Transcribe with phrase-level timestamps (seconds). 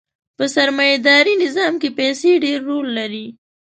[0.37, 3.25] په سرمایه داري نظام کښې پیسې ډېر رول لري.